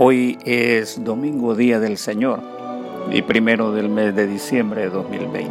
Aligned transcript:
Hoy 0.00 0.38
es 0.44 1.02
domingo 1.02 1.56
día 1.56 1.80
del 1.80 1.98
Señor 1.98 2.38
y 3.10 3.22
primero 3.22 3.72
del 3.72 3.88
mes 3.88 4.14
de 4.14 4.28
diciembre 4.28 4.82
de 4.82 4.90
2020. 4.90 5.50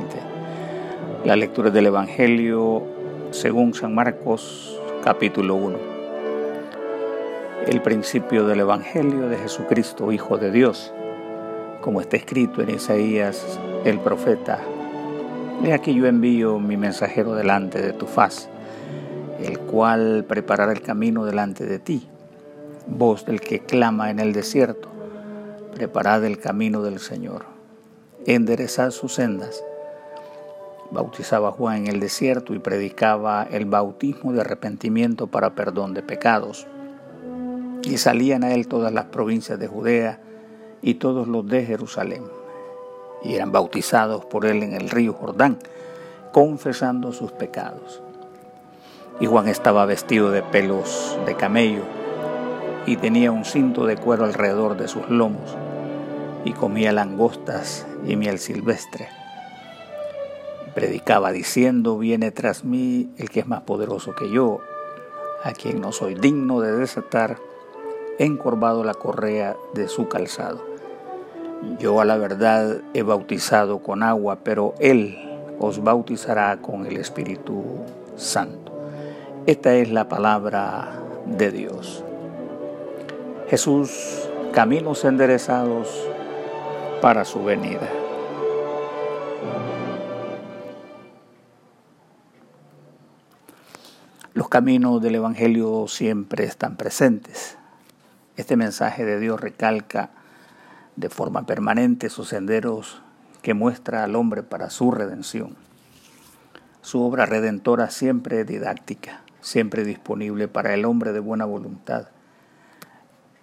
La 1.26 1.36
lectura 1.36 1.70
del 1.70 1.88
Evangelio 1.88 2.82
según 3.32 3.74
San 3.74 3.94
Marcos 3.94 4.80
capítulo 5.04 5.56
1. 5.56 5.78
El 7.68 7.82
principio 7.82 8.48
del 8.48 8.62
Evangelio 8.62 9.28
de 9.28 9.36
Jesucristo, 9.36 10.14
Hijo 10.14 10.38
de 10.38 10.50
Dios, 10.50 10.94
como 11.82 12.00
está 12.00 12.16
escrito 12.16 12.62
en 12.62 12.70
Isaías 12.70 13.60
el 13.84 14.00
profeta. 14.00 14.62
He 15.62 15.74
aquí 15.74 15.94
yo 15.94 16.06
envío 16.06 16.58
mi 16.58 16.78
mensajero 16.78 17.36
delante 17.36 17.82
de 17.82 17.92
tu 17.92 18.06
faz, 18.06 18.48
el 19.44 19.60
cual 19.60 20.24
preparará 20.26 20.72
el 20.72 20.82
camino 20.82 21.26
delante 21.26 21.66
de 21.66 21.80
ti 21.80 22.08
voz 22.88 23.26
del 23.26 23.42
que 23.42 23.60
clama 23.60 24.10
en 24.10 24.20
el 24.20 24.34
desierto, 24.34 24.90
preparad 25.76 26.24
el 26.26 26.40
camino 26.40 26.82
del 26.82 27.00
Señor, 27.00 27.46
enderezad 28.26 28.92
sus 28.92 29.16
sendas. 29.16 29.64
Bautizaba 30.90 31.52
Juan 31.52 31.78
en 31.78 31.88
el 31.88 32.00
desierto 32.00 32.54
y 32.54 32.60
predicaba 32.60 33.44
el 33.52 33.66
bautismo 33.66 34.32
de 34.32 34.42
arrepentimiento 34.42 35.28
para 35.28 35.54
perdón 35.54 35.94
de 35.94 36.02
pecados. 36.02 36.66
Y 37.84 37.98
salían 37.98 38.44
a 38.44 38.54
él 38.54 38.68
todas 38.68 38.94
las 38.94 39.06
provincias 39.06 39.60
de 39.60 39.68
Judea 39.68 40.22
y 40.82 40.96
todos 40.96 41.28
los 41.28 41.46
de 41.48 41.66
Jerusalén. 41.66 42.24
Y 43.24 43.36
eran 43.36 43.52
bautizados 43.52 44.26
por 44.26 44.46
él 44.46 44.64
en 44.64 44.74
el 44.74 44.90
río 44.90 45.14
Jordán, 45.14 45.60
confesando 46.32 47.12
sus 47.12 47.34
pecados. 47.34 48.02
Y 49.20 49.26
Juan 49.26 49.50
estaba 49.50 49.86
vestido 49.86 50.32
de 50.32 50.42
pelos 50.42 51.18
de 51.26 51.36
camello 51.36 51.97
y 52.88 52.96
tenía 52.96 53.32
un 53.32 53.44
cinto 53.44 53.86
de 53.86 53.98
cuero 53.98 54.24
alrededor 54.24 54.78
de 54.78 54.88
sus 54.88 55.10
lomos 55.10 55.56
y 56.46 56.54
comía 56.54 56.94
langostas 56.94 57.86
y 58.06 58.16
miel 58.16 58.40
silvestre. 58.40 59.10
Predicaba 60.74 61.34
diciendo, 61.34 61.98
viene 61.98 62.32
tras 62.32 62.64
mí 62.64 63.10
el 63.18 63.30
que 63.30 63.42
es 63.42 63.48
más 63.48 63.62
poderoso 63.62 64.16
que 64.16 64.32
yo, 64.32 64.62
a 65.44 65.52
quien 65.52 65.82
no 65.82 65.92
soy 65.92 66.16
digno 66.16 66.62
de 66.62 66.72
desatar 66.72 67.38
encorvado 68.20 68.86
la 68.86 68.94
correa 68.94 69.58
de 69.74 69.90
su 69.90 70.08
calzado. 70.08 70.64
Yo 71.80 72.00
a 72.00 72.06
la 72.06 72.16
verdad 72.18 72.82
he 72.94 73.04
bautizado 73.04 73.80
con 73.80 74.02
agua, 74.02 74.40
pero 74.44 74.76
Él 74.80 75.18
os 75.60 75.84
bautizará 75.84 76.58
con 76.62 76.86
el 76.86 76.98
Espíritu 76.98 77.64
Santo. 78.16 78.72
Esta 79.46 79.76
es 79.76 79.92
la 79.92 80.08
palabra 80.08 81.02
de 81.26 81.52
Dios. 81.52 82.04
Jesús, 83.50 84.28
caminos 84.52 85.06
enderezados 85.06 85.88
para 87.02 87.24
su 87.24 87.46
venida. 87.46 87.90
Los 94.34 94.50
caminos 94.50 95.02
del 95.02 95.16
Evangelio 95.16 95.88
siempre 95.88 96.44
están 96.44 96.76
presentes. 96.76 97.58
Este 98.36 98.58
mensaje 98.58 99.06
de 99.06 99.18
Dios 99.18 99.40
recalca 99.40 100.10
de 100.98 101.08
forma 101.08 101.46
permanente 101.46 102.10
sus 102.10 102.28
senderos 102.28 103.02
que 103.42 103.54
muestra 103.54 104.04
al 104.04 104.18
hombre 104.18 104.44
para 104.44 104.70
su 104.70 104.92
redención. 104.92 105.56
Su 106.82 107.02
obra 107.02 107.26
redentora 107.26 107.92
siempre 107.92 108.44
didáctica, 108.44 109.22
siempre 109.40 109.86
disponible 109.86 110.50
para 110.50 110.74
el 110.74 110.84
hombre 110.84 111.14
de 111.14 111.22
buena 111.22 111.46
voluntad 111.46 112.08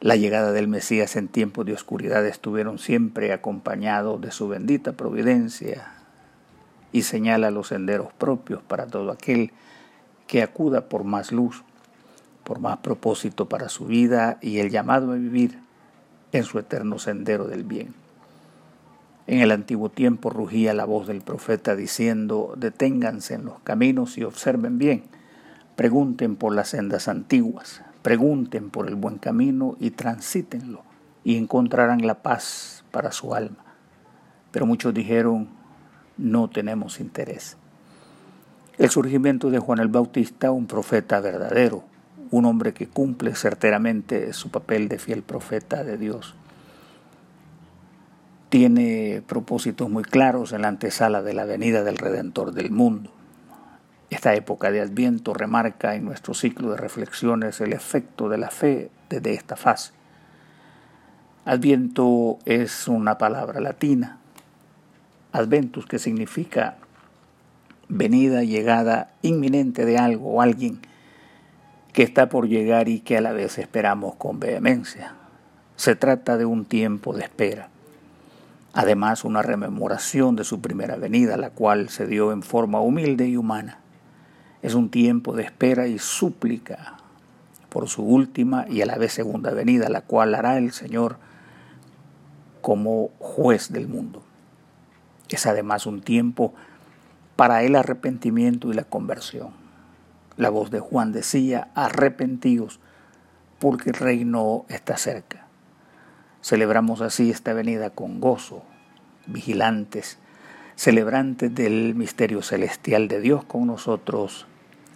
la 0.05 0.17
llegada 0.17 0.53
del 0.53 0.69
Mesías 0.69 1.17
en 1.17 1.29
tiempos 1.29 1.65
de 1.65 1.73
oscuridad 1.73 2.27
estuvieron 2.27 2.79
siempre 2.79 3.33
acompañados 3.33 4.21
de 4.21 4.33
su 4.33 4.49
bendita 4.49 4.93
providencia 4.93 5.95
y 6.93 7.05
señala 7.05 7.51
los 7.51 7.69
senderos 7.69 8.13
propios 8.13 8.61
para 8.61 8.87
todo 8.87 9.11
aquel 9.11 9.53
que 10.27 10.43
acuda 10.43 10.91
por 10.91 11.05
más 11.05 11.33
luz, 11.33 11.65
por 12.45 12.59
más 12.59 12.77
propósito 12.81 13.49
para 13.49 13.71
su 13.71 13.87
vida 13.87 14.37
y 14.43 14.59
el 14.59 14.69
llamado 14.69 15.13
a 15.13 15.15
vivir 15.15 15.59
en 16.33 16.45
su 16.45 16.59
eterno 16.59 16.99
sendero 16.99 17.47
del 17.47 17.65
bien. 17.65 17.95
En 19.27 19.41
el 19.41 19.53
antiguo 19.53 19.89
tiempo 19.89 20.29
rugía 20.29 20.75
la 20.75 20.85
voz 20.85 21.07
del 21.07 21.23
profeta 21.23 21.77
diciendo, 21.77 22.53
deténganse 22.59 23.33
en 23.33 23.47
los 23.47 23.59
caminos 23.61 24.19
y 24.19 24.25
observen 24.25 24.77
bien, 24.77 25.05
pregunten 25.77 26.37
por 26.37 26.55
las 26.55 26.69
sendas 26.69 27.09
antiguas, 27.09 27.81
Pregunten 28.05 28.69
por 28.69 28.87
el 28.87 28.97
buen 28.97 29.17
camino 29.17 29.79
y 29.81 29.91
transítenlo 29.93 30.83
y 31.25 31.39
encontrarán 31.39 32.07
la 32.07 32.21
paz 32.23 32.85
para 32.91 33.13
su 33.13 33.35
alma. 33.35 33.65
Pero 34.51 34.67
muchos 34.67 34.93
dijeron, 34.93 35.49
no 36.19 36.51
tenemos 36.51 37.01
interés. 37.01 37.57
El 38.77 38.91
surgimiento 38.91 39.49
de 39.49 39.59
Juan 39.59 39.79
el 39.79 39.89
Bautista, 39.89 40.51
un 40.51 40.67
profeta 40.67 41.19
verdadero, 41.21 41.83
un 42.31 42.45
hombre 42.45 42.75
que 42.75 42.89
cumple 42.89 43.35
certeramente 43.35 44.35
su 44.35 44.51
papel 44.51 44.89
de 44.89 44.99
fiel 44.99 45.23
profeta 45.23 45.83
de 45.83 45.97
Dios, 45.97 46.35
tiene 48.51 49.23
propósitos 49.27 49.89
muy 49.89 50.05
claros 50.05 50.53
en 50.53 50.61
la 50.61 50.69
antesala 50.69 51.23
de 51.23 51.33
la 51.33 51.47
venida 51.47 51.83
del 51.83 51.97
Redentor 51.97 52.53
del 52.53 52.71
mundo. 52.71 53.11
Esta 54.15 54.33
época 54.37 54.71
de 54.71 54.81
Adviento 54.81 55.35
remarca 55.35 55.97
en 55.97 56.05
nuestro 56.05 56.35
ciclo 56.35 56.71
de 56.71 56.77
reflexiones 56.77 57.61
el 57.61 57.73
efecto 57.73 58.29
de 58.29 58.39
la 58.39 58.49
fe 58.49 58.93
desde 59.11 59.35
esta 59.35 59.57
fase. 59.57 59.91
Adviento 61.45 62.39
es 62.45 62.87
una 62.87 63.19
palabra 63.19 63.61
latina, 63.61 64.19
adventus 65.33 65.87
que 65.87 65.99
significa 65.99 66.77
venida, 67.89 68.45
llegada 68.45 69.11
inminente 69.23 69.85
de 69.85 69.99
algo 69.99 70.35
o 70.35 70.41
alguien 70.41 70.79
que 71.93 72.05
está 72.05 72.29
por 72.29 72.47
llegar 72.47 72.89
y 72.89 73.01
que 73.01 73.19
a 73.19 73.21
la 73.21 73.33
vez 73.33 73.59
esperamos 73.59 74.15
con 74.15 74.39
vehemencia. 74.39 75.15
Se 75.75 75.97
trata 75.97 76.37
de 76.37 76.45
un 76.45 76.67
tiempo 76.67 77.15
de 77.15 77.25
espera. 77.25 77.69
Además, 78.75 79.25
una 79.25 79.43
rememoración 79.43 80.37
de 80.37 80.45
su 80.45 80.61
primera 80.61 80.95
venida, 80.95 81.37
la 81.37 81.51
cual 81.51 81.89
se 81.89 82.07
dio 82.07 82.31
en 82.31 82.45
forma 82.45 82.81
humilde 82.81 83.27
y 83.27 83.37
humana. 83.37 83.81
Es 84.65 84.73
un 84.73 84.89
tiempo 84.89 85.37
de 85.37 85.43
espera 85.43 85.89
y 85.89 85.99
súplica 85.99 86.97
por 87.69 87.87
su 87.87 88.03
última 88.03 88.65
y 88.67 88.81
a 88.81 88.87
la 88.87 88.97
vez 88.97 89.13
segunda 89.13 89.51
venida, 89.51 89.91
la 89.91 90.01
cual 90.01 90.35
hará 90.35 90.57
el 90.57 90.73
Señor 90.73 91.19
como 92.63 93.11
juez 93.19 93.71
del 93.71 93.89
mundo. 93.89 94.23
Es 95.29 95.45
además 95.45 95.85
un 95.85 96.01
tiempo 96.01 96.55
para 97.37 97.63
el 97.63 97.77
arrepentimiento 97.77 98.71
y 98.71 98.73
la 98.73 98.85
conversión. 98.85 99.51
La 100.39 100.49
voz 100.49 100.71
de 100.71 100.81
Juan 100.81 101.13
decía, 101.13 101.69
arrepentidos, 101.75 102.81
porque 103.59 103.91
el 103.91 103.97
reino 103.97 104.65
está 104.71 104.97
cerca. 104.97 105.47
Celebramos 106.41 107.03
así 107.03 107.29
esta 107.29 107.53
venida 107.53 107.91
con 107.91 108.19
gozo, 108.19 108.63
vigilantes, 109.27 110.17
celebrantes 110.75 111.55
del 111.55 111.95
misterio 111.95 112.41
celestial 112.41 113.09
de 113.09 113.21
Dios 113.21 113.45
con 113.45 113.67
nosotros 113.67 114.47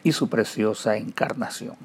y 0.08 0.12
su 0.12 0.28
preciosa 0.30 0.96
encarnación. 0.96 1.76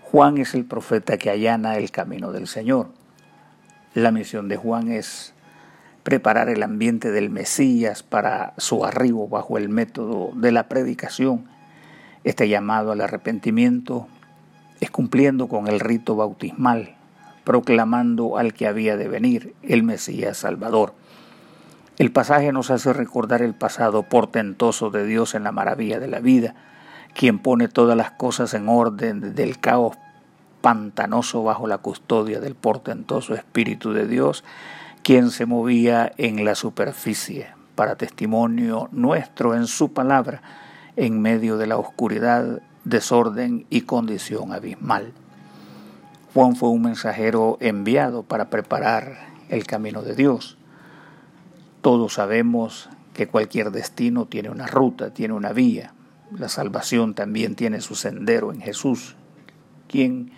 Juan 0.00 0.38
es 0.38 0.54
el 0.54 0.64
profeta 0.64 1.18
que 1.18 1.28
allana 1.28 1.76
el 1.76 1.90
camino 1.90 2.32
del 2.32 2.46
Señor. 2.46 2.88
La 3.92 4.12
misión 4.12 4.48
de 4.48 4.56
Juan 4.56 4.90
es 4.90 5.34
preparar 6.04 6.48
el 6.48 6.62
ambiente 6.62 7.10
del 7.10 7.28
Mesías 7.28 8.02
para 8.02 8.54
su 8.56 8.86
arribo 8.86 9.28
bajo 9.28 9.58
el 9.58 9.68
método 9.68 10.30
de 10.34 10.50
la 10.50 10.68
predicación. 10.68 11.44
Este 12.24 12.48
llamado 12.48 12.92
al 12.92 13.02
arrepentimiento 13.02 14.08
es 14.80 14.90
cumpliendo 14.90 15.48
con 15.48 15.68
el 15.68 15.80
rito 15.80 16.16
bautismal, 16.16 16.96
proclamando 17.44 18.38
al 18.38 18.54
que 18.54 18.66
había 18.66 18.96
de 18.96 19.08
venir, 19.08 19.54
el 19.62 19.82
Mesías 19.82 20.38
Salvador. 20.38 20.94
El 21.98 22.12
pasaje 22.12 22.52
nos 22.52 22.70
hace 22.70 22.92
recordar 22.92 23.42
el 23.42 23.54
pasado 23.54 24.04
portentoso 24.04 24.90
de 24.90 25.04
Dios 25.04 25.34
en 25.34 25.42
la 25.42 25.50
maravilla 25.50 25.98
de 25.98 26.06
la 26.06 26.20
vida, 26.20 26.54
quien 27.12 27.40
pone 27.40 27.66
todas 27.66 27.96
las 27.96 28.12
cosas 28.12 28.54
en 28.54 28.68
orden 28.68 29.34
del 29.34 29.58
caos 29.58 29.96
pantanoso 30.60 31.42
bajo 31.42 31.66
la 31.66 31.78
custodia 31.78 32.38
del 32.38 32.54
portentoso 32.54 33.34
Espíritu 33.34 33.92
de 33.92 34.06
Dios, 34.06 34.44
quien 35.02 35.30
se 35.30 35.44
movía 35.44 36.12
en 36.18 36.44
la 36.44 36.54
superficie 36.54 37.48
para 37.74 37.96
testimonio 37.96 38.88
nuestro 38.92 39.56
en 39.56 39.66
su 39.66 39.92
palabra, 39.92 40.40
en 40.94 41.20
medio 41.20 41.56
de 41.56 41.66
la 41.66 41.78
oscuridad, 41.78 42.62
desorden 42.84 43.66
y 43.70 43.80
condición 43.80 44.52
abismal. 44.52 45.12
Juan 46.32 46.54
fue 46.54 46.68
un 46.68 46.82
mensajero 46.82 47.58
enviado 47.60 48.22
para 48.22 48.50
preparar 48.50 49.16
el 49.48 49.66
camino 49.66 50.02
de 50.02 50.14
Dios 50.14 50.57
todos 51.80 52.14
sabemos 52.14 52.88
que 53.14 53.26
cualquier 53.26 53.70
destino 53.70 54.26
tiene 54.26 54.50
una 54.50 54.66
ruta, 54.66 55.12
tiene 55.12 55.34
una 55.34 55.52
vía. 55.52 55.92
La 56.36 56.48
salvación 56.48 57.14
también 57.14 57.54
tiene 57.54 57.80
su 57.80 57.94
sendero 57.94 58.52
en 58.52 58.60
Jesús, 58.60 59.16
quien 59.88 60.32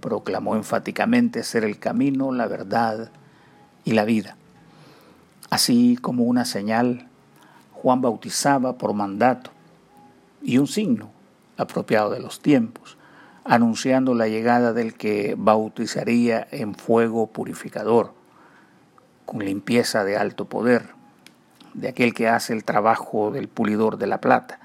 proclamó 0.00 0.56
enfáticamente 0.56 1.42
ser 1.42 1.64
el 1.64 1.78
camino, 1.78 2.32
la 2.32 2.46
verdad 2.46 3.10
y 3.84 3.92
la 3.92 4.04
vida. 4.04 4.36
Así 5.50 5.96
como 5.96 6.24
una 6.24 6.44
señal, 6.44 7.08
Juan 7.72 8.00
bautizaba 8.00 8.76
por 8.78 8.94
mandato 8.94 9.50
y 10.42 10.58
un 10.58 10.66
signo 10.66 11.10
apropiado 11.56 12.10
de 12.10 12.20
los 12.20 12.40
tiempos, 12.40 12.96
anunciando 13.44 14.14
la 14.14 14.28
llegada 14.28 14.72
del 14.72 14.94
que 14.94 15.36
bautizaría 15.38 16.46
en 16.50 16.74
fuego 16.74 17.28
purificador, 17.28 18.15
con 19.26 19.44
limpieza 19.44 20.04
de 20.04 20.16
alto 20.16 20.46
poder, 20.46 20.88
de 21.74 21.88
aquel 21.88 22.14
que 22.14 22.28
hace 22.28 22.54
el 22.54 22.64
trabajo 22.64 23.30
del 23.30 23.48
pulidor 23.48 23.98
de 23.98 24.06
la 24.06 24.20
plata, 24.20 24.60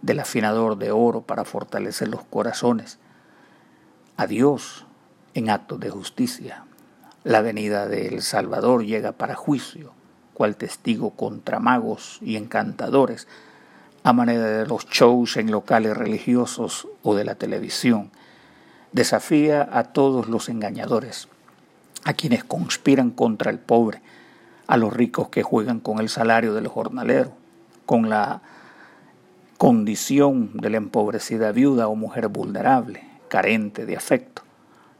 del 0.00 0.20
afinador 0.20 0.78
de 0.78 0.92
oro 0.92 1.20
para 1.22 1.44
fortalecer 1.44 2.08
los 2.08 2.24
corazones, 2.24 2.98
a 4.16 4.26
Dios 4.26 4.86
en 5.34 5.50
actos 5.50 5.80
de 5.80 5.90
justicia. 5.90 6.64
La 7.24 7.42
venida 7.42 7.86
del 7.88 8.22
Salvador 8.22 8.84
llega 8.84 9.12
para 9.12 9.34
juicio, 9.34 9.92
cual 10.32 10.56
testigo 10.56 11.10
contra 11.10 11.58
magos 11.58 12.18
y 12.22 12.36
encantadores, 12.36 13.26
a 14.02 14.12
manera 14.12 14.44
de 14.44 14.66
los 14.66 14.86
shows 14.86 15.36
en 15.36 15.50
locales 15.50 15.96
religiosos 15.96 16.86
o 17.02 17.14
de 17.14 17.24
la 17.24 17.34
televisión. 17.34 18.10
Desafía 18.92 19.68
a 19.72 19.84
todos 19.84 20.28
los 20.28 20.48
engañadores, 20.48 21.28
a 22.04 22.12
quienes 22.12 22.44
conspiran 22.44 23.10
contra 23.10 23.50
el 23.50 23.58
pobre, 23.58 24.02
a 24.66 24.76
los 24.76 24.92
ricos 24.92 25.28
que 25.28 25.42
juegan 25.42 25.80
con 25.80 25.98
el 25.98 26.08
salario 26.08 26.54
del 26.54 26.68
jornalero, 26.68 27.32
con 27.86 28.08
la 28.08 28.42
condición 29.58 30.50
de 30.54 30.70
la 30.70 30.76
empobrecida 30.78 31.52
viuda 31.52 31.88
o 31.88 31.96
mujer 31.96 32.28
vulnerable, 32.28 33.04
carente 33.28 33.86
de 33.86 33.96
afecto, 33.96 34.42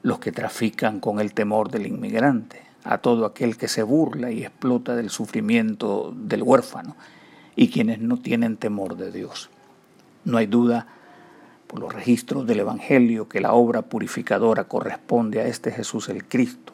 los 0.03 0.19
que 0.19 0.33
trafican 0.33 1.01
con 1.01 1.21
el 1.21 1.33
temor 1.33 1.71
del 1.71 1.87
inmigrante, 1.87 2.63
a 2.85 2.99
todo 2.99 3.25
aquel 3.25 3.57
que 3.57 3.69
se 3.69 3.83
burla 3.83 4.31
y 4.31 4.45
explota 4.45 4.95
del 4.95 5.11
sufrimiento 5.11 6.13
del 6.15 6.43
huérfano 6.43 6.97
y 7.57 7.71
quienes 7.71 8.01
no 8.01 8.19
tienen 8.19 8.57
temor 8.57 8.97
de 8.97 9.11
Dios. 9.11 9.49
No 10.25 10.39
hay 10.39 10.47
duda, 10.47 10.87
por 11.67 11.81
los 11.81 11.93
registros 11.93 12.47
del 12.47 12.61
Evangelio, 12.61 13.29
que 13.29 13.41
la 13.41 13.55
obra 13.55 13.83
purificadora 13.83 14.65
corresponde 14.65 15.41
a 15.41 15.47
este 15.47 15.71
Jesús 15.71 16.09
el 16.09 16.25
Cristo, 16.27 16.74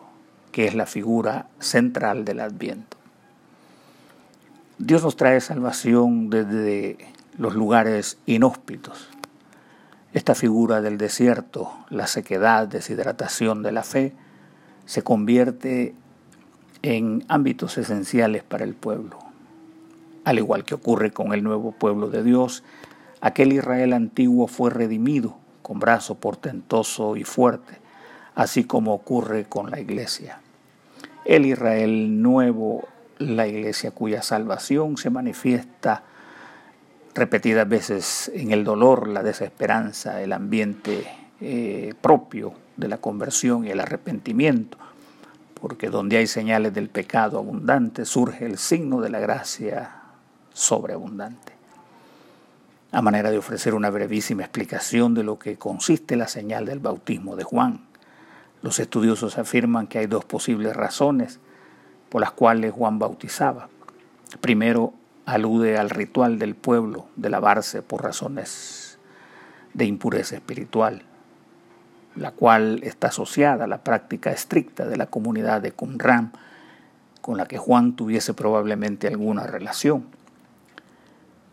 que 0.53 0.67
es 0.67 0.75
la 0.75 0.87
figura 0.87 1.47
central 1.59 2.25
del 2.25 2.41
Adviento. 2.41 2.97
Dios 4.79 5.03
nos 5.03 5.17
trae 5.17 5.41
salvación 5.41 6.31
desde 6.31 6.97
los 7.37 7.55
lugares 7.55 8.19
inhóspitos. 8.27 9.09
Esta 10.13 10.35
figura 10.35 10.81
del 10.81 10.99
desierto, 10.99 11.71
la 11.89 12.07
sequedad, 12.07 12.67
deshidratación 12.67 13.63
de 13.63 13.73
la 13.73 13.83
fe, 13.83 14.13
se 14.87 15.03
convierte 15.03 15.95
en 16.83 17.25
ámbitos 17.29 17.79
esenciales 17.79 18.43
para 18.43 18.65
el 18.65 18.75
pueblo. 18.75 19.19
Al 20.25 20.39
igual 20.39 20.65
que 20.65 20.75
ocurre 20.75 21.13
con 21.13 21.33
el 21.33 21.43
nuevo 21.45 21.73
pueblo 21.73 22.09
de 22.09 22.23
Dios, 22.23 22.65
aquel 23.21 23.53
Israel 23.53 23.93
antiguo 23.93 24.49
fue 24.49 24.71
redimido 24.71 25.37
con 25.63 25.79
brazo 25.79 26.17
portentoso 26.17 27.17
y 27.17 27.25
fuerte, 27.25 27.80
así 28.41 28.65
como 28.65 28.95
ocurre 28.95 29.45
con 29.45 29.71
la 29.71 29.81
iglesia. 29.81 30.41
El 31.27 31.45
Israel 31.45 32.23
nuevo, 32.23 32.89
la 33.19 33.47
iglesia 33.47 33.91
cuya 33.91 34.23
salvación 34.23 34.97
se 34.97 35.11
manifiesta 35.11 36.05
repetidas 37.15 37.69
veces 37.69 38.33
en 38.35 38.51
el 38.51 38.65
dolor, 38.65 39.09
la 39.09 39.23
desesperanza, 39.23 40.23
el 40.23 40.33
ambiente 40.33 41.07
eh, 41.43 41.93
propio 42.01 42.55
de 42.79 42.89
la 42.89 42.97
conversión 42.97 43.67
y 43.67 43.73
el 43.73 43.81
arrepentimiento, 43.81 44.79
porque 45.61 45.91
donde 45.91 46.17
hay 46.17 46.27
señales 46.27 46.73
del 46.73 46.89
pecado 46.89 47.37
abundante 47.37 48.07
surge 48.07 48.47
el 48.47 48.57
signo 48.57 49.03
de 49.03 49.11
la 49.11 49.19
gracia 49.19 49.97
sobreabundante. 50.55 51.53
A 52.91 53.03
manera 53.03 53.31
de 53.31 53.37
ofrecer 53.37 53.75
una 53.75 53.91
brevísima 53.91 54.45
explicación 54.45 55.13
de 55.13 55.25
lo 55.25 55.39
que 55.39 55.59
consiste 55.59 56.17
la 56.17 56.27
señal 56.27 56.65
del 56.65 56.79
bautismo 56.79 57.37
de 57.37 57.45
Juan, 57.45 57.90
los 58.63 58.79
estudiosos 58.79 59.39
afirman 59.39 59.87
que 59.87 59.99
hay 59.99 60.07
dos 60.07 60.25
posibles 60.25 60.77
razones 60.77 61.41
por 62.09 62.21
las 62.21 62.33
cuales 62.33 62.73
Juan 62.73 62.99
bautizaba. 62.99 63.69
Primero, 64.41 64.93
alude 65.25 65.79
al 65.79 65.91
ritual 65.91 66.39
del 66.39 66.55
pueblo 66.55 67.07
de 67.17 67.31
lavarse 67.31 67.83
por 67.83 68.03
razones 68.03 68.99
de 69.73 69.85
impureza 69.87 70.35
espiritual, 70.35 71.03
la 72.17 72.33
cual 72.33 72.81
está 72.83 73.09
asociada 73.09 73.65
a 73.65 73.69
la 73.69 73.83
práctica 73.83 74.31
estricta 74.31 74.87
de 74.87 74.97
la 74.97 75.07
comunidad 75.07 75.63
de 75.63 75.73
Qumran, 75.73 76.33
con 77.21 77.37
la 77.37 77.47
que 77.47 77.59
Juan 77.59 77.95
tuviese 77.95 78.35
probablemente 78.35 79.07
alguna 79.07 79.47
relación. 79.47 80.05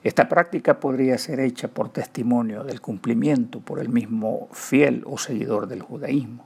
Esta 0.04 0.28
práctica 0.30 0.80
podría 0.80 1.18
ser 1.18 1.40
hecha 1.40 1.68
por 1.68 1.90
testimonio 1.90 2.64
del 2.64 2.82
cumplimiento 2.82 3.60
por 3.60 3.80
el 3.80 3.90
mismo 3.90 4.48
fiel 4.52 5.04
o 5.06 5.18
seguidor 5.18 5.68
del 5.68 5.82
judaísmo 5.82 6.46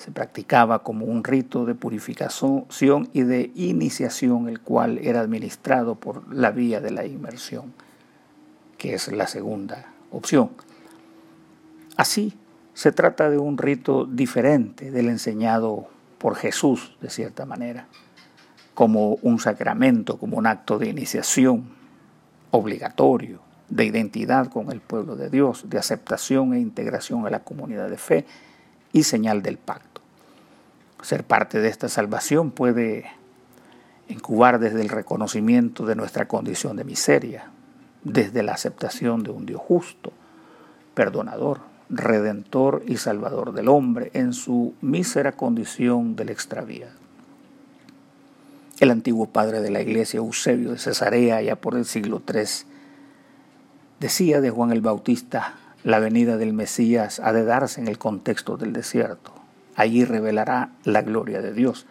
se 0.00 0.10
practicaba 0.12 0.82
como 0.82 1.04
un 1.04 1.22
rito 1.22 1.66
de 1.66 1.74
purificación 1.74 2.66
y 3.12 3.22
de 3.22 3.50
iniciación, 3.54 4.48
el 4.48 4.60
cual 4.60 4.98
era 4.98 5.20
administrado 5.20 5.94
por 5.94 6.34
la 6.34 6.50
vía 6.50 6.80
de 6.80 6.90
la 6.90 7.04
inmersión, 7.04 7.74
que 8.78 8.94
es 8.94 9.12
la 9.12 9.26
segunda 9.26 9.92
opción. 10.10 10.52
Así, 11.98 12.32
se 12.72 12.92
trata 12.92 13.28
de 13.28 13.36
un 13.36 13.58
rito 13.58 14.06
diferente 14.06 14.90
del 14.90 15.10
enseñado 15.10 15.88
por 16.16 16.34
Jesús, 16.34 16.96
de 17.02 17.10
cierta 17.10 17.44
manera, 17.44 17.86
como 18.72 19.18
un 19.20 19.38
sacramento, 19.38 20.18
como 20.18 20.38
un 20.38 20.46
acto 20.46 20.78
de 20.78 20.88
iniciación 20.88 21.68
obligatorio, 22.52 23.40
de 23.68 23.84
identidad 23.84 24.46
con 24.46 24.72
el 24.72 24.80
pueblo 24.80 25.14
de 25.14 25.28
Dios, 25.28 25.68
de 25.68 25.78
aceptación 25.78 26.54
e 26.54 26.60
integración 26.60 27.26
a 27.26 27.30
la 27.30 27.40
comunidad 27.40 27.90
de 27.90 27.98
fe 27.98 28.24
y 28.94 29.02
señal 29.02 29.42
del 29.42 29.58
pacto. 29.58 29.89
Ser 31.02 31.24
parte 31.24 31.60
de 31.60 31.68
esta 31.68 31.88
salvación 31.88 32.50
puede 32.50 33.06
incubar 34.08 34.58
desde 34.58 34.80
el 34.80 34.88
reconocimiento 34.88 35.86
de 35.86 35.94
nuestra 35.94 36.28
condición 36.28 36.76
de 36.76 36.84
miseria, 36.84 37.50
desde 38.04 38.42
la 38.42 38.52
aceptación 38.52 39.22
de 39.22 39.30
un 39.30 39.46
Dios 39.46 39.60
justo, 39.60 40.12
perdonador, 40.94 41.60
redentor 41.88 42.82
y 42.86 42.96
salvador 42.96 43.52
del 43.52 43.68
hombre 43.68 44.10
en 44.14 44.32
su 44.32 44.74
mísera 44.80 45.32
condición 45.32 46.16
del 46.16 46.30
extraviado. 46.30 46.92
El 48.78 48.90
antiguo 48.90 49.26
padre 49.26 49.60
de 49.60 49.70
la 49.70 49.82
iglesia, 49.82 50.18
Eusebio 50.18 50.70
de 50.70 50.78
Cesarea, 50.78 51.42
ya 51.42 51.56
por 51.56 51.76
el 51.76 51.84
siglo 51.84 52.22
III, 52.26 52.44
decía 53.98 54.40
de 54.40 54.50
Juan 54.50 54.72
el 54.72 54.80
Bautista, 54.80 55.56
la 55.84 55.98
venida 55.98 56.36
del 56.36 56.52
Mesías 56.52 57.20
ha 57.20 57.32
de 57.32 57.44
darse 57.44 57.80
en 57.80 57.88
el 57.88 57.98
contexto 57.98 58.56
del 58.56 58.72
desierto, 58.72 59.32
Allí 59.76 60.04
revelará 60.04 60.70
la 60.84 61.02
gloria 61.02 61.40
de 61.40 61.52
Dios. 61.52 61.86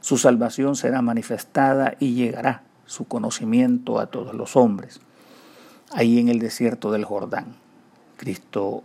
Su 0.00 0.18
salvación 0.18 0.76
será 0.76 1.02
manifestada 1.02 1.94
y 1.98 2.14
llegará 2.14 2.62
su 2.84 3.06
conocimiento 3.06 3.98
a 3.98 4.06
todos 4.06 4.34
los 4.34 4.56
hombres. 4.56 5.00
Ahí 5.92 6.18
en 6.18 6.28
el 6.28 6.38
desierto 6.38 6.90
del 6.92 7.04
Jordán, 7.04 7.56
Cristo 8.16 8.82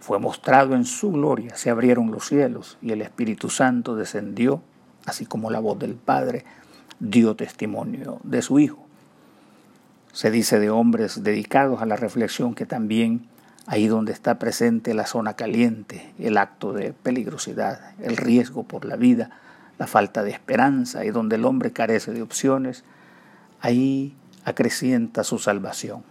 fue 0.00 0.18
mostrado 0.18 0.74
en 0.74 0.84
su 0.84 1.12
gloria, 1.12 1.56
se 1.56 1.70
abrieron 1.70 2.10
los 2.10 2.26
cielos 2.26 2.78
y 2.82 2.90
el 2.90 3.02
Espíritu 3.02 3.48
Santo 3.50 3.94
descendió, 3.94 4.62
así 5.06 5.26
como 5.26 5.50
la 5.50 5.60
voz 5.60 5.78
del 5.78 5.94
Padre 5.94 6.44
dio 6.98 7.36
testimonio 7.36 8.18
de 8.24 8.42
su 8.42 8.58
Hijo. 8.58 8.84
Se 10.12 10.30
dice 10.30 10.58
de 10.58 10.70
hombres 10.70 11.22
dedicados 11.22 11.80
a 11.82 11.86
la 11.86 11.96
reflexión 11.96 12.54
que 12.54 12.66
también 12.66 13.28
ahí 13.66 13.86
donde 13.86 14.12
está 14.12 14.38
presente 14.38 14.94
la 14.94 15.06
zona 15.06 15.34
caliente, 15.34 16.12
el 16.18 16.36
acto 16.36 16.72
de 16.72 16.92
peligrosidad, 16.92 17.92
el 18.00 18.16
riesgo 18.16 18.64
por 18.64 18.84
la 18.84 18.96
vida, 18.96 19.30
la 19.78 19.86
falta 19.86 20.22
de 20.22 20.30
esperanza 20.30 21.04
y 21.04 21.10
donde 21.10 21.36
el 21.36 21.44
hombre 21.44 21.72
carece 21.72 22.12
de 22.12 22.22
opciones, 22.22 22.84
ahí 23.60 24.16
acrecienta 24.44 25.24
su 25.24 25.38
salvación. 25.38 26.02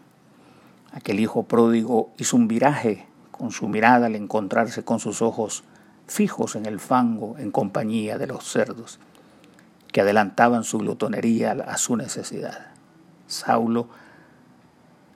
Aquel 0.93 1.19
hijo 1.19 1.43
pródigo 1.43 2.11
hizo 2.17 2.37
un 2.37 2.47
viraje 2.47 3.05
con 3.31 3.51
su 3.51 3.67
mirada 3.67 4.07
al 4.07 4.15
encontrarse 4.15 4.83
con 4.83 4.99
sus 4.99 5.21
ojos 5.21 5.63
fijos 6.07 6.55
en 6.55 6.65
el 6.65 6.79
fango 6.79 7.37
en 7.37 7.51
compañía 7.51 8.17
de 8.17 8.27
los 8.27 8.49
cerdos, 8.49 8.99
que 9.91 10.01
adelantaban 10.01 10.63
su 10.63 10.79
glotonería 10.79 11.51
a 11.51 11.77
su 11.77 11.95
necesidad. 11.95 12.67
Saulo 13.27 13.87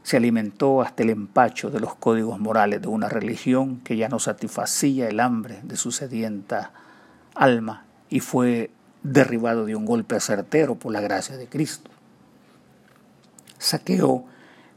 se 0.05 0.17
alimentó 0.17 0.83
hasta 0.83 1.01
el 1.01 1.09
empacho 1.09 1.71
de 1.71 1.79
los 1.79 1.95
códigos 1.95 2.39
morales 2.39 2.79
de 2.79 2.87
una 2.87 3.09
religión 3.09 3.77
que 3.77 3.97
ya 3.97 4.07
no 4.07 4.19
satisfacía 4.19 5.09
el 5.09 5.19
hambre 5.19 5.61
de 5.63 5.77
su 5.77 5.91
sedienta 5.91 6.73
alma 7.33 7.87
y 8.07 8.19
fue 8.19 8.69
derribado 9.01 9.65
de 9.65 9.75
un 9.75 9.83
golpe 9.83 10.19
certero 10.19 10.75
por 10.75 10.91
la 10.91 11.01
gracia 11.01 11.37
de 11.37 11.47
Cristo. 11.47 11.89
Saqueo, 13.57 14.25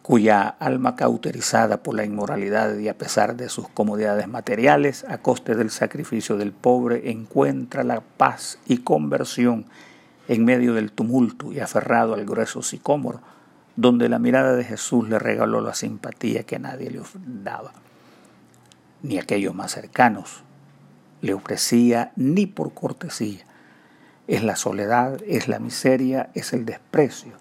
cuya 0.01 0.49
alma 0.49 0.97
cauterizada 0.97 1.83
por 1.83 1.95
la 1.95 2.07
inmoralidad 2.07 2.79
y 2.79 2.89
a 2.89 2.97
pesar 2.97 3.37
de 3.37 3.51
sus 3.51 3.69
comodidades 3.69 4.29
materiales, 4.29 5.05
a 5.11 5.19
coste 5.19 5.55
del 5.55 5.69
sacrificio 5.69 6.39
del 6.39 6.53
pobre, 6.53 7.11
encuentra 7.11 7.85
la 7.85 8.01
paz 8.01 8.59
y 8.67 8.79
conversión 8.79 9.67
en 10.27 10.47
medio 10.47 10.73
del 10.73 10.91
tumulto 10.91 11.53
y 11.53 11.61
aferrado 11.61 12.15
al 12.15 12.25
grueso 12.25 12.63
sicómoro, 12.63 13.21
donde 13.79 14.09
la 14.09 14.19
mirada 14.19 14.57
de 14.57 14.65
Jesús 14.65 15.09
le 15.09 15.21
regaló 15.21 15.61
la 15.61 15.73
simpatía 15.73 16.43
que 16.43 16.59
nadie 16.59 16.91
le 16.91 17.01
daba, 17.15 17.71
ni 19.05 19.19
aquellos 19.19 19.55
más 19.55 19.71
cercanos 19.71 20.43
le 21.21 21.33
ofrecía 21.33 22.11
ni 22.17 22.47
por 22.47 22.75
cortesía. 22.75 23.45
Es 24.27 24.43
la 24.43 24.57
soledad, 24.57 25.21
es 25.29 25.47
la 25.47 25.61
miseria, 25.61 26.31
es 26.35 26.53
el 26.53 26.65
desprecio, 26.65 27.35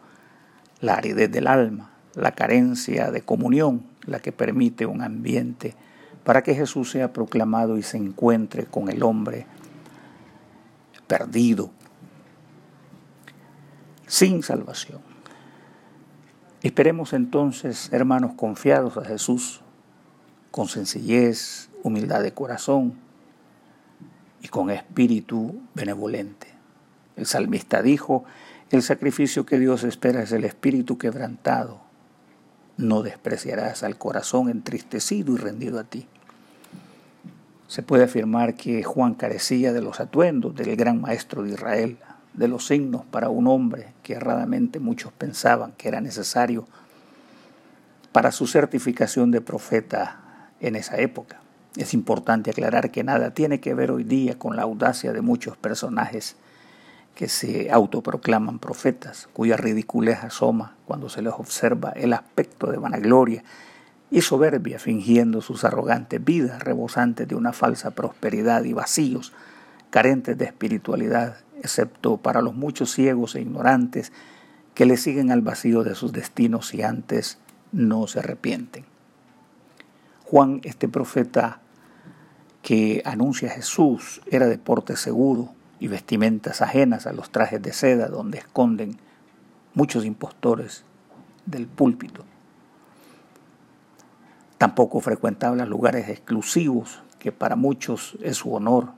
la 0.79 0.93
aridez 0.93 1.31
del 1.31 1.47
alma, 1.47 1.89
la 2.13 2.33
carencia 2.33 3.09
de 3.09 3.21
comunión, 3.23 3.83
la 4.05 4.19
que 4.19 4.31
permite 4.31 4.85
un 4.85 5.01
ambiente 5.01 5.73
para 6.23 6.43
que 6.43 6.53
Jesús 6.53 6.91
sea 6.91 7.13
proclamado 7.13 7.79
y 7.79 7.81
se 7.81 7.97
encuentre 7.97 8.65
con 8.65 8.89
el 8.89 9.01
hombre 9.01 9.47
perdido, 11.07 11.71
sin 14.05 14.43
salvación. 14.43 15.16
Esperemos 16.67 17.13
entonces, 17.13 17.87
hermanos, 17.93 18.33
confiados 18.35 18.97
a 18.97 19.05
Jesús, 19.05 19.61
con 20.51 20.67
sencillez, 20.67 21.69
humildad 21.81 22.21
de 22.21 22.33
corazón 22.33 22.95
y 24.41 24.49
con 24.49 24.69
espíritu 24.69 25.61
benevolente. 25.75 26.47
El 27.15 27.25
salmista 27.25 27.81
dijo, 27.81 28.25
el 28.69 28.81
sacrificio 28.81 29.45
que 29.45 29.59
Dios 29.59 29.85
espera 29.85 30.21
es 30.21 30.33
el 30.33 30.43
espíritu 30.43 30.97
quebrantado. 30.97 31.79
No 32.75 33.01
despreciarás 33.01 33.83
al 33.83 33.97
corazón 33.97 34.49
entristecido 34.49 35.35
y 35.35 35.37
rendido 35.37 35.79
a 35.79 35.85
ti. 35.85 36.05
Se 37.67 37.81
puede 37.81 38.03
afirmar 38.03 38.55
que 38.55 38.83
Juan 38.83 39.13
carecía 39.13 39.71
de 39.71 39.81
los 39.81 40.01
atuendos 40.01 40.53
del 40.53 40.75
gran 40.75 40.99
maestro 40.99 41.43
de 41.43 41.51
Israel, 41.51 41.97
de 42.37 42.47
los 42.47 42.67
signos 42.67 43.03
para 43.05 43.29
un 43.29 43.47
hombre 43.47 43.93
que 44.03 44.13
erradamente 44.13 44.79
muchos 44.79 45.11
pensaban 45.11 45.73
que 45.73 45.89
era 45.89 45.99
necesario 45.99 46.65
para 48.11 48.31
su 48.31 48.47
certificación 48.47 49.31
de 49.31 49.41
profeta 49.41 50.51
en 50.59 50.75
esa 50.75 50.97
época. 50.97 51.41
Es 51.75 51.93
importante 51.93 52.51
aclarar 52.51 52.91
que 52.91 53.03
nada 53.03 53.33
tiene 53.33 53.59
que 53.59 53.73
ver 53.73 53.91
hoy 53.91 54.03
día 54.03 54.39
con 54.39 54.55
la 54.55 54.63
audacia 54.63 55.13
de 55.13 55.21
muchos 55.21 55.57
personajes 55.57 56.37
que 57.13 57.27
se 57.27 57.71
autoproclaman 57.71 58.59
profetas, 58.59 59.27
cuya 59.33 59.57
ridiculez 59.57 60.23
asoma 60.23 60.75
cuando 60.85 61.09
se 61.09 61.23
les 61.23 61.33
observa 61.33 61.89
el 61.91 62.13
aspecto 62.13 62.71
de 62.71 62.77
vanagloria 62.77 63.43
y 64.11 64.21
soberbia 64.21 64.79
fingiendo 64.79 65.41
sus 65.41 65.63
arrogantes 65.63 66.23
vidas 66.23 66.63
rebosantes 66.63 67.27
de 67.27 67.35
una 67.35 67.53
falsa 67.53 67.91
prosperidad 67.91 68.63
y 68.63 68.73
vacíos, 68.73 69.33
carentes 69.89 70.37
de 70.37 70.45
espiritualidad, 70.45 71.37
excepto 71.61 72.17
para 72.17 72.41
los 72.41 72.55
muchos 72.55 72.91
ciegos 72.91 73.35
e 73.35 73.41
ignorantes 73.41 74.11
que 74.73 74.85
le 74.85 74.97
siguen 74.97 75.31
al 75.31 75.41
vacío 75.41 75.83
de 75.83 75.95
sus 75.95 76.11
destinos 76.13 76.73
y 76.73 76.83
antes 76.83 77.39
no 77.71 78.07
se 78.07 78.19
arrepienten. 78.19 78.85
Juan, 80.25 80.61
este 80.63 80.87
profeta 80.87 81.61
que 82.61 83.01
anuncia 83.05 83.49
a 83.49 83.53
Jesús, 83.53 84.21
era 84.29 84.47
de 84.47 84.57
porte 84.57 84.97
seguro, 84.97 85.53
y 85.79 85.87
vestimentas 85.87 86.61
ajenas 86.61 87.07
a 87.07 87.13
los 87.13 87.29
trajes 87.29 87.61
de 87.61 87.73
seda 87.73 88.07
donde 88.07 88.39
esconden 88.39 88.97
muchos 89.73 90.05
impostores 90.05 90.83
del 91.45 91.67
púlpito. 91.67 92.25
Tampoco 94.57 94.99
frecuentaba 95.01 95.55
los 95.55 95.69
lugares 95.69 96.09
exclusivos 96.09 97.03
que 97.19 97.31
para 97.31 97.55
muchos 97.55 98.17
es 98.21 98.37
su 98.37 98.53
honor, 98.53 98.89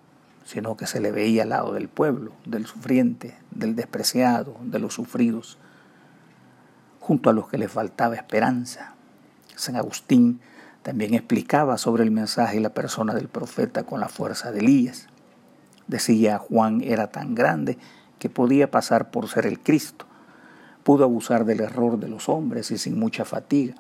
sino 0.46 0.78
que 0.78 0.88
se 0.88 1.00
le 1.00 1.12
veía 1.12 1.44
al 1.44 1.50
lado 1.50 1.74
del 1.74 1.90
pueblo, 1.90 2.32
del 2.46 2.66
sufriente, 2.66 3.38
del 3.52 3.76
despreciado, 3.76 4.58
de 4.64 4.80
los 4.80 4.94
sufridos, 4.94 5.58
junto 7.00 7.30
a 7.30 7.34
los 7.34 7.48
que 7.48 7.58
le 7.58 7.68
faltaba 7.68 8.16
esperanza. 8.16 8.96
San 9.56 9.76
Agustín 9.76 10.40
también 10.84 11.14
explicaba 11.14 11.78
sobre 11.78 12.04
el 12.04 12.12
mensaje 12.12 12.58
y 12.58 12.62
la 12.62 12.74
persona 12.74 13.14
del 13.14 13.28
profeta 13.28 13.84
con 13.84 14.00
la 14.00 14.10
fuerza 14.10 14.52
de 14.52 14.60
Elías. 14.60 15.08
Decía 15.88 16.38
Juan 16.38 16.82
era 16.84 17.12
tan 17.12 17.36
grande 17.36 17.78
que 18.20 18.30
podía 18.30 18.72
pasar 18.72 19.12
por 19.12 19.28
ser 19.28 19.46
el 19.46 19.60
Cristo. 19.60 20.06
Pudo 20.84 21.04
abusar 21.04 21.46
del 21.46 21.62
error 21.62 22.00
de 22.00 22.08
los 22.08 22.30
hombres 22.30 22.72
y 22.72 22.78
sin 22.78 22.98
mucha 22.98 23.26
fatiga, 23.26 23.76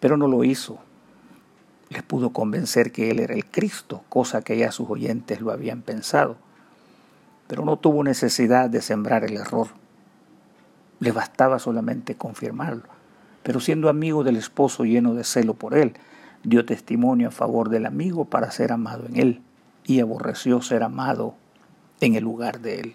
pero 0.00 0.16
no 0.16 0.28
lo 0.28 0.44
hizo. 0.44 0.78
Les 1.88 2.02
pudo 2.02 2.30
convencer 2.30 2.92
que 2.92 3.10
él 3.10 3.20
era 3.20 3.34
el 3.34 3.46
Cristo, 3.46 4.02
cosa 4.08 4.42
que 4.42 4.58
ya 4.58 4.72
sus 4.72 4.90
oyentes 4.90 5.40
lo 5.40 5.52
habían 5.52 5.82
pensado. 5.82 6.36
Pero 7.46 7.64
no 7.64 7.76
tuvo 7.78 8.02
necesidad 8.02 8.68
de 8.70 8.82
sembrar 8.82 9.24
el 9.24 9.36
error. 9.36 9.68
Le 10.98 11.12
bastaba 11.12 11.58
solamente 11.58 12.16
confirmarlo. 12.16 12.84
Pero 13.42 13.60
siendo 13.60 13.88
amigo 13.88 14.24
del 14.24 14.36
esposo 14.36 14.84
lleno 14.84 15.14
de 15.14 15.22
celo 15.22 15.54
por 15.54 15.74
él, 15.74 15.94
dio 16.42 16.64
testimonio 16.64 17.28
a 17.28 17.32
favor 17.32 17.68
del 17.68 17.86
amigo 17.86 18.24
para 18.24 18.50
ser 18.50 18.72
amado 18.72 19.06
en 19.06 19.16
él 19.16 19.42
y 19.84 20.00
aborreció 20.00 20.60
ser 20.62 20.82
amado 20.82 21.34
en 22.00 22.14
el 22.14 22.24
lugar 22.24 22.60
de 22.60 22.80
él. 22.80 22.94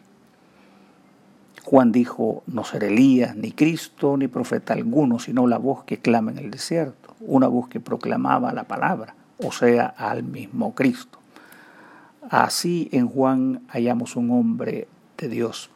Juan 1.63 1.91
dijo, 1.91 2.43
no 2.48 2.63
ser 2.63 2.83
Elías, 2.83 3.36
ni 3.36 3.51
Cristo, 3.51 4.17
ni 4.17 4.27
profeta 4.27 4.74
alguno, 4.74 5.19
sino 5.19 5.48
la 5.48 5.57
voz 5.57 5.83
que 5.83 6.00
clama 6.00 6.31
en 6.31 6.39
el 6.39 6.51
desierto, 6.51 7.00
una 7.22 7.48
voz 7.48 7.68
que 7.70 7.80
proclamaba 7.80 8.54
la 8.54 8.63
palabra, 8.63 9.16
o 9.38 9.51
sea, 9.51 9.86
al 9.86 10.24
mismo 10.24 10.74
Cristo. 10.75 11.20
Así 12.30 12.90
en 12.92 13.08
Juan 13.08 13.62
hallamos 13.70 14.16
un 14.16 14.32
hombre 14.32 14.88
de 15.18 15.28
Dios, 15.28 15.70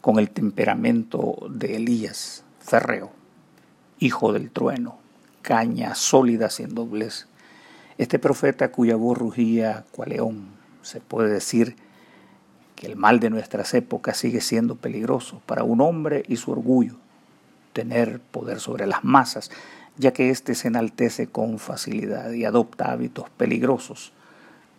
con 0.00 0.18
el 0.18 0.30
temperamento 0.30 1.36
de 1.50 1.76
Elías, 1.76 2.44
férreo, 2.60 3.10
hijo 3.98 4.32
del 4.32 4.50
trueno, 4.50 4.98
caña 5.42 5.94
sólida 5.94 6.50
sin 6.50 6.74
doblez, 6.74 7.26
este 7.98 8.18
profeta 8.18 8.72
cuya 8.72 8.96
voz 8.96 9.18
rugía 9.18 9.84
cual 9.90 10.10
león, 10.10 10.48
se 10.82 11.00
puede 11.00 11.28
decir 11.30 11.76
que 12.76 12.86
el 12.86 12.96
mal 12.96 13.20
de 13.20 13.28
nuestras 13.28 13.74
épocas 13.74 14.16
sigue 14.16 14.40
siendo 14.40 14.76
peligroso 14.76 15.42
para 15.44 15.64
un 15.64 15.82
hombre 15.82 16.22
y 16.28 16.36
su 16.36 16.50
orgullo, 16.50 16.96
tener 17.72 18.20
poder 18.20 18.60
sobre 18.60 18.86
las 18.86 19.04
masas, 19.04 19.50
ya 19.96 20.12
que 20.12 20.30
éste 20.30 20.54
se 20.54 20.68
enaltece 20.68 21.26
con 21.26 21.58
facilidad 21.58 22.30
y 22.32 22.44
adopta 22.44 22.90
hábitos 22.90 23.28
peligrosos 23.30 24.12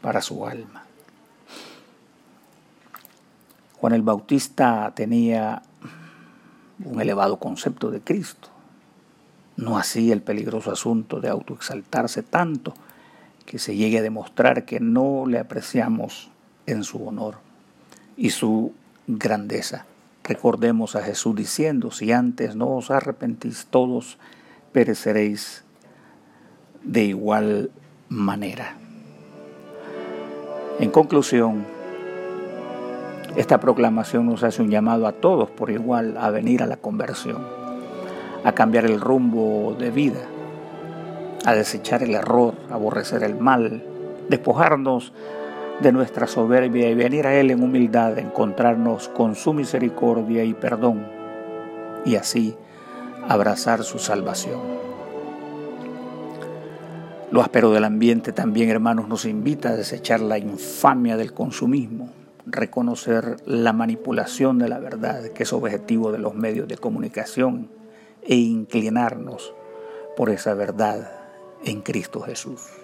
para 0.02 0.22
su 0.22 0.46
alma. 0.46 0.86
Juan 3.78 3.94
el 3.94 4.02
Bautista 4.02 4.92
tenía 4.96 5.64
un 6.84 7.02
elevado 7.02 7.38
concepto 7.38 7.92
de 7.92 8.02
Cristo, 8.02 8.50
no 9.58 9.78
así 9.78 10.12
el 10.12 10.22
peligroso 10.22 10.72
asunto 10.72 11.20
de 11.20 11.30
autoexaltarse 11.30 12.24
tanto 12.24 12.74
que 13.46 13.60
se 13.60 13.76
llegue 13.76 14.00
a 14.00 14.02
demostrar 14.02 14.66
que 14.66 14.80
no 14.80 15.26
le 15.28 15.40
apreciamos 15.40 16.30
en 16.66 16.84
su 16.84 17.06
honor 17.06 17.38
y 18.18 18.30
su 18.30 18.74
grandeza. 19.08 19.86
Recordemos 20.32 20.96
a 20.96 21.02
Jesús 21.02 21.36
diciendo, 21.36 21.92
si 21.92 22.14
antes 22.14 22.56
no 22.56 22.78
os 22.78 22.90
arrepentís 22.90 23.68
todos, 23.70 24.18
pereceréis 24.72 25.66
de 26.84 27.04
igual 27.04 27.70
manera. 28.08 28.78
En 30.80 30.90
conclusión, 30.90 31.66
esta 33.36 33.60
proclamación 33.60 34.26
nos 34.26 34.44
hace 34.44 34.62
un 34.62 34.70
llamado 34.70 35.06
a 35.06 35.12
todos 35.12 35.50
por 35.50 35.70
igual 35.70 36.16
a 36.16 36.30
venir 36.30 36.64
a 36.64 36.66
la 36.66 36.78
conversión, 36.78 37.46
a 38.46 38.54
cambiar 38.54 38.86
el 38.86 39.02
rumbo 39.02 39.76
de 39.78 39.92
vida 39.92 40.22
a 41.46 41.54
desechar 41.54 42.04
el 42.04 42.14
error, 42.14 42.54
aborrecer 42.70 43.24
el 43.24 43.36
mal, 43.36 43.84
despojarnos 44.30 45.12
de 45.82 45.92
nuestra 45.92 46.28
soberbia 46.28 46.90
y 46.90 46.96
venir 46.96 47.26
a 47.26 47.34
Él 47.34 47.50
en 47.50 47.64
humildad, 47.64 48.20
encontrarnos 48.20 49.10
con 49.10 49.36
su 49.36 49.54
misericordia 49.54 50.44
y 50.44 50.54
perdón, 50.54 51.08
y 52.06 52.16
así 52.16 52.56
abrazar 53.28 53.84
su 53.84 53.98
salvación. 53.98 54.60
Lo 57.32 57.42
áspero 57.42 57.72
del 57.72 57.86
ambiente 57.86 58.34
también, 58.34 58.70
hermanos, 58.70 59.08
nos 59.08 59.26
invita 59.26 59.70
a 59.70 59.76
desechar 59.76 60.20
la 60.20 60.38
infamia 60.38 61.18
del 61.18 61.34
consumismo, 61.34 62.10
reconocer 62.46 63.38
la 63.46 63.74
manipulación 63.74 64.60
de 64.60 64.68
la 64.68 64.80
verdad, 64.80 65.30
que 65.30 65.44
es 65.44 65.54
objetivo 65.54 66.12
de 66.12 66.20
los 66.20 66.36
medios 66.36 66.68
de 66.68 66.78
comunicación, 66.78 67.70
e 68.22 68.36
inclinarnos 68.36 69.54
por 70.16 70.30
esa 70.30 70.54
verdad 70.54 71.12
en 71.64 71.82
Cristo 71.82 72.22
Jesús. 72.22 72.81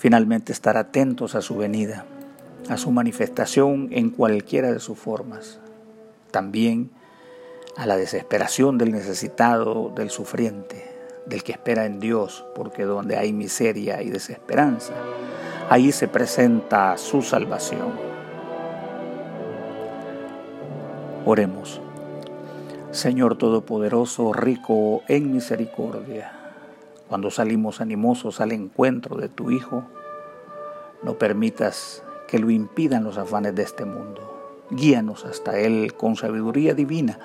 Finalmente 0.00 0.50
estar 0.50 0.78
atentos 0.78 1.34
a 1.34 1.42
su 1.42 1.58
venida, 1.58 2.06
a 2.70 2.78
su 2.78 2.90
manifestación 2.90 3.88
en 3.90 4.08
cualquiera 4.08 4.72
de 4.72 4.80
sus 4.80 4.98
formas. 4.98 5.60
También 6.30 6.90
a 7.76 7.84
la 7.84 7.98
desesperación 7.98 8.78
del 8.78 8.92
necesitado, 8.92 9.92
del 9.94 10.08
sufriente, 10.08 10.90
del 11.26 11.42
que 11.42 11.52
espera 11.52 11.84
en 11.84 12.00
Dios, 12.00 12.46
porque 12.54 12.84
donde 12.84 13.18
hay 13.18 13.34
miseria 13.34 14.00
y 14.00 14.08
desesperanza, 14.08 14.94
ahí 15.68 15.92
se 15.92 16.08
presenta 16.08 16.96
su 16.96 17.20
salvación. 17.20 17.92
Oremos. 21.26 21.82
Señor 22.90 23.36
Todopoderoso, 23.36 24.32
rico 24.32 25.02
en 25.08 25.30
misericordia, 25.30 26.39
cuando 27.10 27.32
salimos 27.32 27.80
animosos 27.80 28.40
al 28.40 28.52
encuentro 28.52 29.16
de 29.16 29.28
tu 29.28 29.50
Hijo, 29.50 29.82
no 31.02 31.18
permitas 31.18 32.04
que 32.28 32.38
lo 32.38 32.50
impidan 32.50 33.02
los 33.02 33.18
afanes 33.18 33.56
de 33.56 33.64
este 33.64 33.84
mundo. 33.84 34.64
Guíanos 34.70 35.24
hasta 35.24 35.58
Él 35.58 35.94
con 35.94 36.14
sabiduría 36.14 36.72
divina 36.72 37.18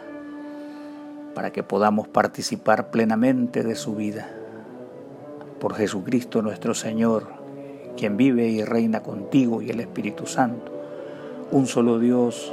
para 1.36 1.51
que 1.51 1.62
podamos 1.62 2.08
participar 2.08 2.89
plenamente 2.89 3.62
de 3.62 3.75
su 3.75 3.94
vida. 3.94 4.27
Por 5.60 5.75
Jesucristo 5.75 6.42
nuestro 6.42 6.74
Señor, 6.74 7.27
quien 7.96 8.18
vive 8.18 8.48
y 8.48 8.63
reina 8.63 9.04
contigo 9.04 9.62
y 9.62 9.70
el 9.70 9.82
Espíritu 9.82 10.25
Santo, 10.25 10.72
un 11.51 11.68
solo 11.68 12.00
Dios, 12.00 12.51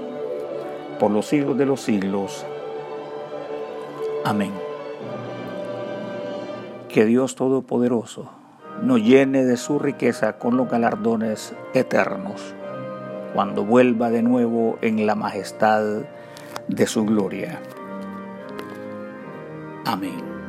por 1.01 1.11
los 1.11 1.25
siglos 1.25 1.57
de 1.57 1.65
los 1.65 1.81
siglos. 1.81 2.45
Amén. 4.23 4.62
Que 6.93 7.07
Dios 7.07 7.37
Todopoderoso 7.37 8.29
nos 8.83 9.03
llene 9.03 9.45
de 9.47 9.57
su 9.57 9.79
riqueza 9.79 10.39
con 10.39 10.59
los 10.59 10.69
galardones 10.69 11.55
eternos, 11.73 12.55
cuando 13.33 13.65
vuelva 13.65 14.11
de 14.11 14.23
nuevo 14.23 14.77
en 14.83 15.07
la 15.07 15.15
majestad 15.15 16.03
de 16.69 16.87
su 16.87 17.07
gloria. 17.07 17.61
Amén. 19.87 20.42